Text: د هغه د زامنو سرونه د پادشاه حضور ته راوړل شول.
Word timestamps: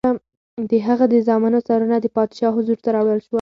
د 0.69 0.71
هغه 0.87 1.05
د 1.13 1.15
زامنو 1.27 1.59
سرونه 1.67 1.95
د 2.01 2.05
پادشاه 2.15 2.55
حضور 2.57 2.77
ته 2.83 2.89
راوړل 2.95 3.19
شول. 3.23 3.29